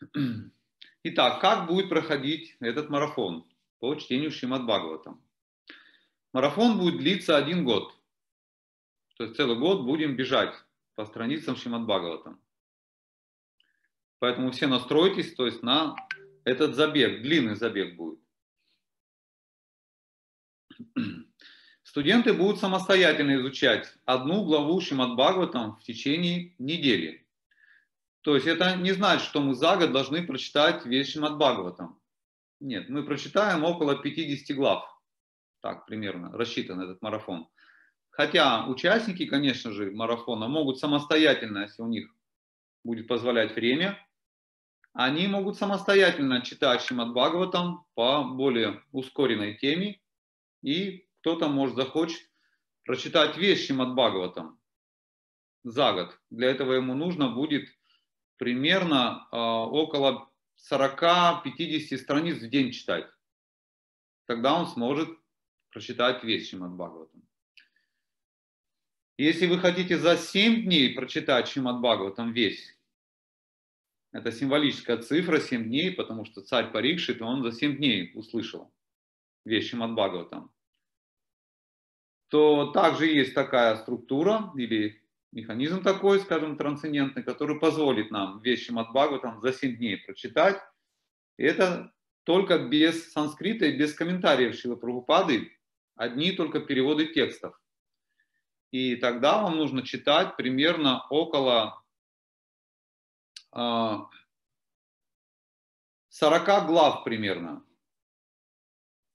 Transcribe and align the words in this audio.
Итак, 1.02 1.40
как 1.40 1.66
будет 1.66 1.88
проходить 1.88 2.56
этот 2.60 2.88
марафон 2.90 3.46
по 3.78 3.94
чтению 3.94 4.30
Шримад 4.30 4.64
Бхагаватам? 4.64 5.22
Марафон 6.32 6.78
будет 6.78 6.98
длиться 6.98 7.36
один 7.36 7.64
год. 7.64 7.94
То 9.16 9.24
есть 9.24 9.36
целый 9.36 9.58
год 9.58 9.84
будем 9.84 10.16
бежать 10.16 10.54
по 10.94 11.04
страницам 11.04 11.56
Шримад 11.56 11.82
Бхагаватам. 11.82 12.40
Поэтому 14.18 14.50
все 14.50 14.66
настройтесь, 14.66 15.34
то 15.34 15.46
есть 15.46 15.62
на 15.62 15.96
этот 16.44 16.74
забег, 16.74 17.22
длинный 17.22 17.56
забег 17.56 17.96
будет. 17.96 18.20
Студенты 21.82 22.32
будут 22.32 22.60
самостоятельно 22.60 23.36
изучать 23.36 23.92
одну 24.04 24.44
главу 24.44 24.80
Шримад 24.80 25.14
Бхагаватам 25.14 25.76
в 25.76 25.82
течение 25.82 26.54
недели. 26.58 27.19
То 28.22 28.34
есть 28.34 28.46
это 28.46 28.76
не 28.76 28.92
значит, 28.92 29.26
что 29.26 29.40
мы 29.40 29.54
за 29.54 29.76
год 29.76 29.92
должны 29.92 30.26
прочитать 30.26 30.84
весь 30.84 31.10
Шримад 31.10 31.36
Бхагаватам. 31.36 31.98
Нет, 32.60 32.90
мы 32.90 33.02
прочитаем 33.02 33.64
около 33.64 33.96
50 33.96 34.56
глав. 34.56 34.84
Так, 35.62 35.86
примерно, 35.86 36.30
рассчитан 36.32 36.80
этот 36.80 37.00
марафон. 37.00 37.48
Хотя 38.10 38.66
участники, 38.66 39.24
конечно 39.24 39.72
же, 39.72 39.90
марафона 39.90 40.48
могут 40.48 40.78
самостоятельно, 40.78 41.60
если 41.60 41.82
у 41.82 41.86
них 41.86 42.14
будет 42.84 43.06
позволять 43.06 43.54
время, 43.54 43.98
они 44.92 45.26
могут 45.26 45.56
самостоятельно 45.56 46.42
читать 46.42 46.82
Шримад 46.82 47.12
Бхагаватам 47.12 47.86
по 47.94 48.24
более 48.24 48.82
ускоренной 48.92 49.54
теме, 49.54 50.00
и 50.62 51.06
кто-то, 51.20 51.48
может, 51.48 51.76
захочет 51.76 52.20
прочитать 52.84 53.38
весь 53.38 53.64
Шримад 53.64 53.94
Бхагаватам 53.94 54.60
за 55.62 55.92
год. 55.92 56.18
Для 56.28 56.50
этого 56.50 56.74
ему 56.74 56.94
нужно 56.94 57.30
будет 57.30 57.68
примерно 58.40 59.28
э, 59.30 59.36
около 59.36 60.30
40-50 60.72 61.98
страниц 61.98 62.38
в 62.38 62.48
день 62.48 62.72
читать. 62.72 63.06
Тогда 64.24 64.58
он 64.58 64.66
сможет 64.66 65.10
прочитать 65.70 66.24
весь 66.24 66.48
Шримад 66.48 66.72
Бхагаватам. 66.72 67.22
Если 69.18 69.46
вы 69.46 69.58
хотите 69.58 69.98
за 69.98 70.16
7 70.16 70.64
дней 70.64 70.94
прочитать 70.94 71.48
Шримад 71.48 71.80
Бхагаватам 71.80 72.32
весь, 72.32 72.78
это 74.10 74.32
символическая 74.32 74.96
цифра 74.96 75.38
7 75.38 75.64
дней, 75.64 75.92
потому 75.92 76.24
что 76.24 76.40
царь 76.40 76.72
Парикшит, 76.72 77.20
он 77.20 77.42
за 77.42 77.52
7 77.52 77.76
дней 77.76 78.10
услышал 78.14 78.72
весь 79.44 79.68
Шримад 79.68 79.92
Бхагаватам, 79.92 80.50
то 82.28 82.72
также 82.72 83.06
есть 83.06 83.34
такая 83.34 83.76
структура 83.76 84.50
или 84.56 85.04
механизм 85.32 85.82
такой, 85.82 86.20
скажем, 86.20 86.56
трансцендентный, 86.56 87.22
который 87.22 87.58
позволит 87.58 88.10
нам 88.10 88.40
весь 88.40 88.64
Шримад 88.64 88.90
Бхагаватам 88.90 89.40
за 89.40 89.52
7 89.52 89.76
дней 89.76 89.96
прочитать. 89.96 90.60
И 91.36 91.44
это 91.44 91.92
только 92.24 92.58
без 92.58 93.12
санскрита 93.12 93.66
и 93.66 93.76
без 93.76 93.94
комментариев 93.94 94.54
Шила 94.54 94.76
Прабхупады, 94.76 95.50
одни 95.96 96.32
только 96.32 96.60
переводы 96.60 97.06
текстов. 97.06 97.58
И 98.70 98.96
тогда 98.96 99.42
вам 99.42 99.56
нужно 99.56 99.82
читать 99.82 100.36
примерно 100.36 101.06
около 101.08 101.82
40 103.52 104.08
а, 106.48 106.60
глав 106.66 107.04
примерно. 107.04 107.64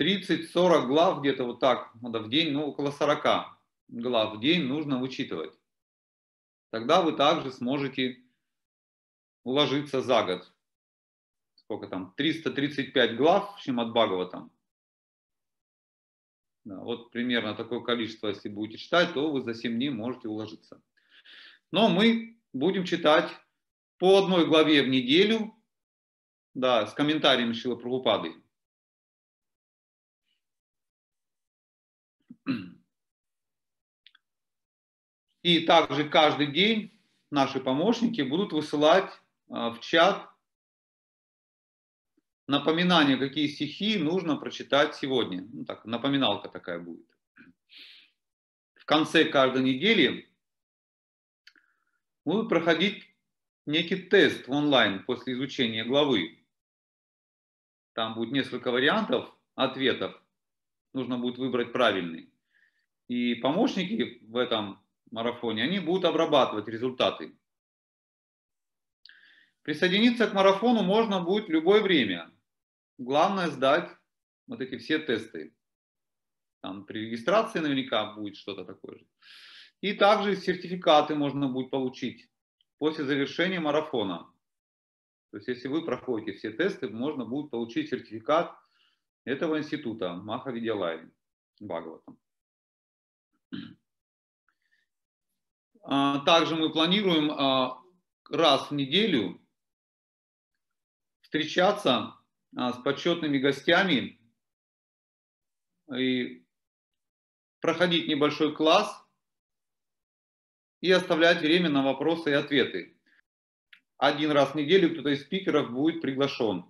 30-40 0.00 0.86
глав 0.86 1.20
где-то 1.20 1.44
вот 1.44 1.60
так 1.60 1.94
надо 2.02 2.20
в 2.20 2.28
день, 2.28 2.52
ну 2.52 2.66
около 2.66 2.90
40 2.90 3.46
глав 3.88 4.36
в 4.36 4.40
день 4.40 4.64
нужно 4.64 5.00
учитывать. 5.00 5.56
Тогда 6.76 7.00
вы 7.00 7.14
также 7.14 7.52
сможете 7.52 8.22
уложиться 9.44 10.02
за 10.02 10.22
год. 10.24 10.52
Сколько 11.54 11.88
там? 11.88 12.12
335 12.18 13.16
глав 13.16 13.58
Шимат 13.58 13.92
Бхагаватам. 13.92 14.52
Да, 16.64 16.78
вот 16.80 17.12
примерно 17.12 17.54
такое 17.54 17.80
количество, 17.80 18.28
если 18.28 18.50
будете 18.50 18.76
читать, 18.76 19.14
то 19.14 19.32
вы 19.32 19.40
за 19.40 19.54
7 19.54 19.72
дней 19.74 19.88
можете 19.88 20.28
уложиться. 20.28 20.82
Но 21.72 21.88
мы 21.88 22.38
будем 22.52 22.84
читать 22.84 23.30
по 23.96 24.18
одной 24.18 24.46
главе 24.46 24.82
в 24.82 24.88
неделю, 24.88 25.54
да, 26.52 26.86
с 26.86 26.92
комментариями 26.92 27.54
Шила 27.54 27.76
Прабхупады. 27.76 28.34
И 35.46 35.60
также 35.60 36.08
каждый 36.08 36.48
день 36.48 36.92
наши 37.30 37.60
помощники 37.60 38.20
будут 38.20 38.52
высылать 38.52 39.08
а, 39.48 39.70
в 39.70 39.78
чат 39.78 40.28
напоминание, 42.48 43.16
какие 43.16 43.46
стихи 43.46 43.96
нужно 43.96 44.34
прочитать 44.38 44.96
сегодня. 44.96 45.46
Ну, 45.52 45.64
так, 45.64 45.84
напоминалка 45.84 46.48
такая 46.48 46.80
будет. 46.80 47.06
В 48.74 48.84
конце 48.86 49.24
каждой 49.24 49.62
недели 49.62 50.28
будут 52.24 52.48
проходить 52.48 53.04
некий 53.66 54.02
тест 54.02 54.48
онлайн 54.48 55.04
после 55.04 55.34
изучения 55.34 55.84
главы. 55.84 56.44
Там 57.92 58.14
будет 58.14 58.32
несколько 58.32 58.72
вариантов 58.72 59.32
ответов. 59.54 60.20
Нужно 60.92 61.18
будет 61.18 61.38
выбрать 61.38 61.72
правильный. 61.72 62.32
И 63.06 63.36
помощники 63.36 64.18
в 64.26 64.38
этом 64.38 64.84
марафоне, 65.10 65.62
они 65.62 65.78
будут 65.80 66.04
обрабатывать 66.04 66.68
результаты. 66.68 67.36
Присоединиться 69.62 70.28
к 70.28 70.34
марафону 70.34 70.82
можно 70.82 71.22
будет 71.22 71.48
любое 71.48 71.82
время. 71.82 72.30
Главное 72.98 73.48
сдать 73.48 73.90
вот 74.46 74.60
эти 74.60 74.78
все 74.78 74.98
тесты. 74.98 75.54
Там 76.60 76.84
при 76.84 77.06
регистрации 77.06 77.58
наверняка 77.58 78.14
будет 78.14 78.36
что-то 78.36 78.64
такое 78.64 78.98
же. 78.98 79.06
И 79.80 79.92
также 79.92 80.36
сертификаты 80.36 81.14
можно 81.14 81.48
будет 81.48 81.70
получить 81.70 82.28
после 82.78 83.04
завершения 83.04 83.60
марафона. 83.60 84.32
То 85.30 85.38
есть, 85.38 85.48
если 85.48 85.68
вы 85.68 85.84
проходите 85.84 86.38
все 86.38 86.52
тесты, 86.52 86.88
можно 86.88 87.24
будет 87.24 87.50
получить 87.50 87.90
сертификат 87.90 88.56
этого 89.24 89.58
института 89.58 90.14
Маха 90.14 90.50
Видялай 90.50 91.10
Бхагаватам. 91.60 92.18
Также 95.86 96.56
мы 96.56 96.70
планируем 96.72 97.30
а, 97.30 97.80
раз 98.28 98.70
в 98.70 98.74
неделю 98.74 99.40
встречаться 101.20 102.16
а, 102.56 102.72
с 102.72 102.82
почетными 102.82 103.38
гостями 103.38 104.20
и 105.96 106.44
проходить 107.60 108.08
небольшой 108.08 108.54
класс 108.54 109.00
и 110.80 110.90
оставлять 110.90 111.40
время 111.40 111.68
на 111.68 111.84
вопросы 111.84 112.30
и 112.30 112.34
ответы. 112.34 112.98
Один 113.96 114.32
раз 114.32 114.50
в 114.50 114.54
неделю 114.56 114.92
кто-то 114.92 115.10
из 115.10 115.22
спикеров 115.22 115.70
будет 115.70 116.02
приглашен. 116.02 116.66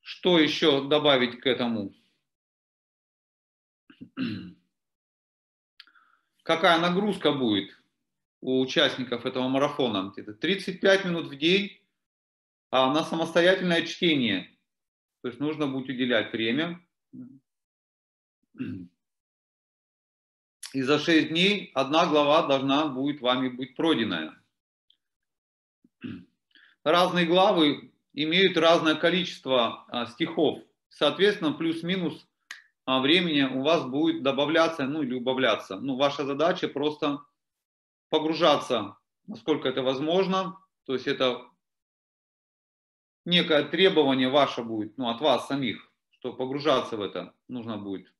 Что 0.00 0.38
еще 0.38 0.88
добавить 0.88 1.40
к 1.40 1.46
этому? 1.46 1.94
Какая 6.50 6.80
нагрузка 6.80 7.30
будет 7.30 7.80
у 8.40 8.60
участников 8.60 9.24
этого 9.24 9.46
марафона? 9.46 10.10
Где-то 10.10 10.34
35 10.34 11.04
минут 11.04 11.26
в 11.28 11.36
день 11.38 11.78
а 12.72 12.92
на 12.92 13.04
самостоятельное 13.04 13.86
чтение. 13.86 14.58
То 15.22 15.28
есть 15.28 15.38
нужно 15.38 15.68
будет 15.68 15.90
уделять 15.90 16.32
время. 16.32 16.84
И 20.72 20.82
за 20.82 20.98
6 20.98 21.28
дней 21.28 21.70
одна 21.72 22.06
глава 22.06 22.48
должна 22.48 22.88
будет 22.88 23.20
вами 23.20 23.48
быть 23.48 23.76
пройденная. 23.76 24.34
Разные 26.82 27.26
главы 27.26 27.92
имеют 28.12 28.56
разное 28.56 28.96
количество 28.96 29.84
а, 29.86 30.06
стихов. 30.06 30.64
Соответственно, 30.88 31.52
плюс-минус 31.52 32.26
времени 32.98 33.42
у 33.42 33.62
вас 33.62 33.84
будет 33.84 34.24
добавляться, 34.24 34.86
ну 34.86 35.02
или 35.02 35.14
убавляться. 35.14 35.78
Ну, 35.78 35.96
ваша 35.96 36.24
задача 36.24 36.66
просто 36.66 37.20
погружаться, 38.08 38.96
насколько 39.28 39.68
это 39.68 39.82
возможно. 39.82 40.58
То 40.86 40.94
есть 40.94 41.06
это 41.06 41.46
некое 43.24 43.62
требование 43.62 44.28
ваше 44.28 44.64
будет, 44.64 44.98
ну, 44.98 45.08
от 45.08 45.20
вас 45.20 45.46
самих, 45.46 45.92
что 46.10 46.32
погружаться 46.32 46.96
в 46.96 47.02
это 47.02 47.32
нужно 47.46 47.78
будет 47.78 48.12